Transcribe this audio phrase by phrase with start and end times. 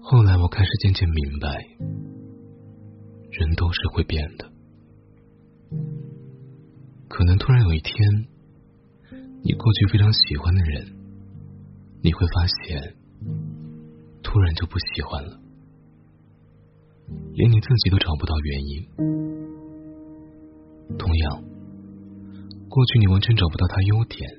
[0.00, 1.48] 后来我开始渐渐明白，
[3.30, 4.52] 人都是会变的。
[7.08, 7.94] 可能突然有一天，
[9.42, 10.86] 你过去非常喜欢的人，
[12.02, 12.94] 你会发现，
[14.22, 15.40] 突然就不喜欢了，
[17.34, 18.86] 连你自己都找不到原因。
[20.96, 21.42] 同样，
[22.68, 24.30] 过去你完全找不到他优点，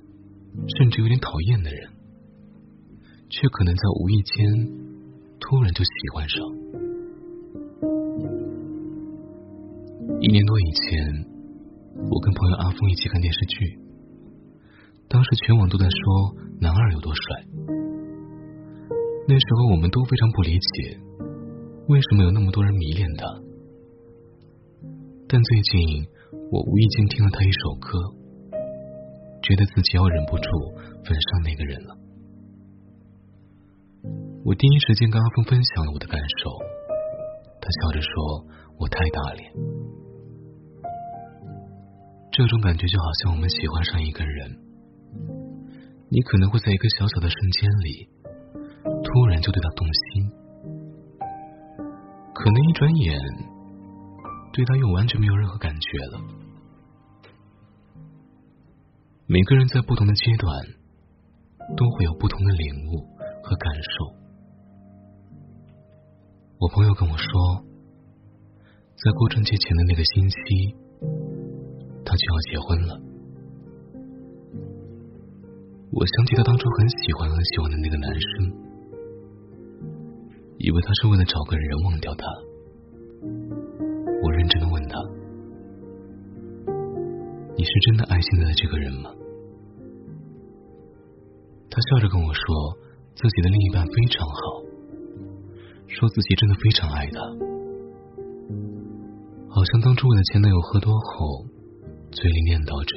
[0.78, 1.92] 甚至有点讨厌的人，
[3.30, 4.36] 却可能在无意间
[5.40, 6.42] 突然就喜欢上。
[10.20, 11.38] 一年多以前。
[12.00, 13.80] 我跟朋友阿峰一起看电视剧，
[15.10, 17.24] 当时全网都在说男二有多帅。
[19.28, 21.00] 那时候我们都非常不理解，
[21.88, 23.26] 为什么有那么多人迷恋他。
[25.28, 26.06] 但最近
[26.52, 27.98] 我无意间听了他一首歌，
[29.42, 30.44] 觉得自己要忍不住
[30.76, 31.98] 吻上那个人了。
[34.46, 36.50] 我第一时间跟阿峰分享了我的感受，
[37.60, 38.46] 他笑着说
[38.80, 39.52] 我太大脸。
[42.32, 44.58] 这种感觉就好像我们喜欢上一个人，
[46.10, 48.10] 你可能会在一个小小的瞬间里，
[49.04, 50.32] 突然就对他动心，
[52.34, 53.20] 可能一转眼，
[54.54, 56.22] 对他又完全没有任何感觉了。
[59.26, 60.66] 每个人在不同的阶段，
[61.76, 63.02] 都会有不同的领悟
[63.44, 64.27] 和感受。
[66.60, 67.64] 我朋友跟我说，
[68.96, 70.76] 在过春节前的那个星期。
[72.08, 73.02] 他就要结婚了，
[75.92, 78.50] 我想起他当初很喜欢很喜欢的那个男生，
[80.58, 82.26] 以为他是为了找个人忘掉他。
[84.24, 84.98] 我认真的问他
[87.60, 89.12] ：“你是真的爱现在的这个人吗？”
[91.70, 92.78] 他笑着跟我说，
[93.16, 94.64] 自己的另一半非常好，
[95.98, 97.18] 说自己真的非常爱他，
[99.50, 101.46] 好像当初为了前男友喝多后。
[102.10, 102.96] 嘴里念叨着：“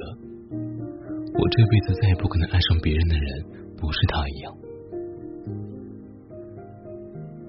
[1.34, 3.26] 我这辈子再也不可能爱上别人的人
[3.76, 4.54] 不是他一样。”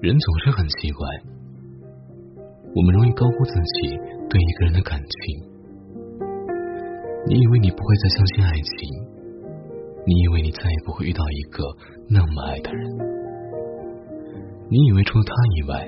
[0.02, 1.06] 人总是很奇怪，
[2.74, 3.94] 我们容易高估自己
[4.28, 5.14] 对一个人的感情。
[7.30, 8.74] 你以为你不会再相信爱情，
[10.04, 11.62] 你以为你再也不会遇到一个
[12.10, 12.90] 那么爱的人，
[14.72, 15.84] 你以为除了他以外，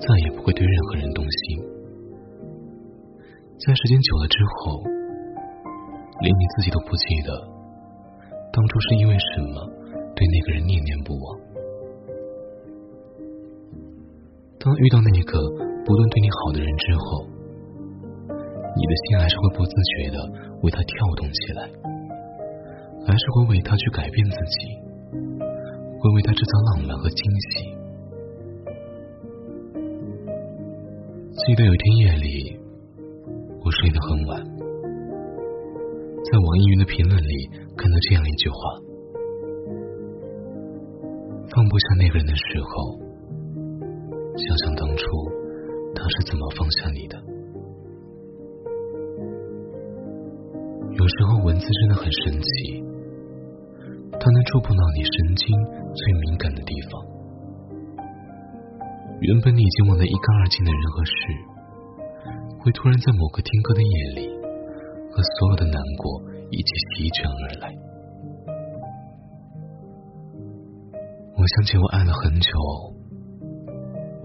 [0.00, 1.60] 再也不会对任何人动心。
[3.60, 4.80] 在时间久了之后，
[6.24, 7.36] 连你自己都不记得
[8.50, 9.68] 当初是因为什么
[10.16, 11.38] 对那个人念念不忘。
[14.56, 15.36] 当遇到那个
[15.84, 17.28] 不断对你好的人之后，
[18.72, 20.16] 你的心还是会不自觉的
[20.62, 21.68] 为他跳动起来，
[23.04, 24.80] 还是会为他去改变自己，
[26.00, 27.20] 会为他制造浪漫和惊
[27.52, 27.81] 喜。
[31.32, 32.60] 记得有一天夜里。
[33.64, 34.50] 我睡得很晚，在
[36.38, 38.56] 网易云的评论里看到这样一句话
[41.48, 43.00] ：“放不下那个人的时候，
[44.36, 45.06] 想想当初
[45.94, 47.16] 他是怎么放下你的。”
[50.92, 52.84] 有时候文字真的很神奇，
[54.20, 55.48] 它能触碰到你神经
[55.94, 56.51] 最敏感。
[59.22, 61.14] 原本你已经忘得一干二净的人和事。
[62.58, 64.28] 会突然在某个听歌的夜里，
[65.10, 67.74] 和所有的难过一起席卷而来。
[71.34, 72.50] 我想起我爱了很久，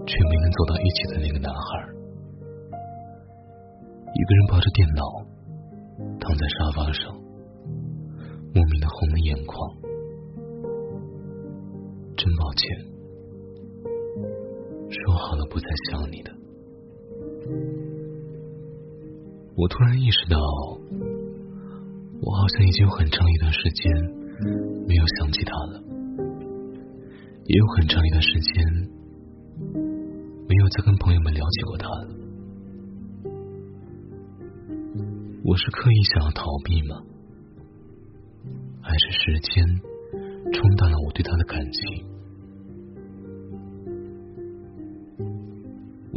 [0.06, 1.60] 却没能走到一起的那个男孩，
[4.14, 5.02] 一个人抱着电脑，
[6.18, 7.14] 躺在沙发上，
[8.54, 9.78] 莫名的红了眼眶。
[12.16, 12.66] 真抱歉，
[14.90, 16.32] 说好了不再想你的。
[19.54, 20.38] 我突然意识到，
[22.20, 23.92] 我好像已经有很长一段时间
[24.86, 25.82] 没有想起他了，
[27.44, 28.64] 也有很长一段时间
[30.48, 32.08] 没有再跟朋友们了解过他了。
[35.44, 37.02] 我是刻意想要逃避吗？
[38.80, 39.64] 还是时间
[40.52, 42.06] 冲淡了我对他的感情？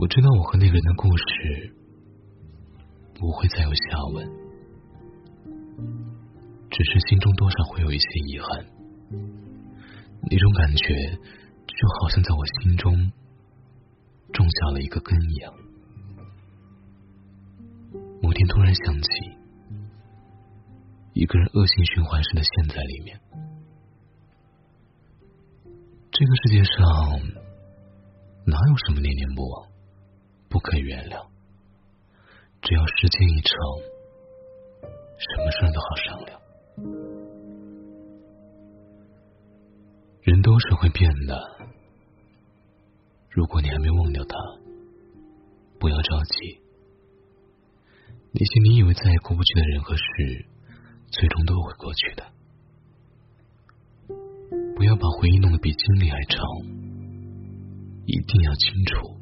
[0.02, 1.76] 我知道我和那个人的故事。
[3.14, 4.28] 不会再有下文，
[6.72, 8.66] 只是心中多少会有一些遗憾。
[10.24, 10.88] 那种感觉
[11.68, 13.12] 就好像在我心中
[14.34, 15.54] 种下了一个根一样。
[18.24, 19.08] 某天突然想起，
[21.14, 23.22] 一个人恶性循环式的陷在里面。
[26.10, 26.82] 这个世界上
[28.48, 29.68] 哪有什么念念不忘、
[30.52, 31.26] 不可原谅？
[32.62, 33.56] 只要时间一长，
[35.18, 36.42] 什么事都好商量。
[40.22, 41.42] 人都是会变的，
[43.30, 44.36] 如果你还没忘掉他，
[45.80, 46.62] 不要着急。
[48.34, 50.46] 那些你以为再也过不去的人和事，
[51.12, 52.26] 最终都会过去的。
[54.76, 56.46] 不要把回忆弄得比经历还长，
[58.06, 59.21] 一定要清楚，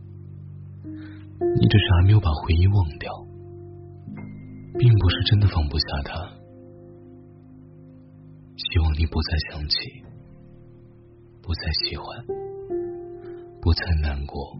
[1.60, 3.12] 你只是还没有把回忆忘掉，
[4.78, 6.14] 并不是真的放不下他。
[8.58, 9.78] 希望你不再想起，
[11.42, 12.06] 不再喜欢，
[13.62, 14.54] 不再难过，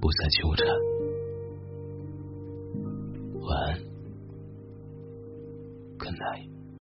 [0.00, 0.91] 不再纠缠。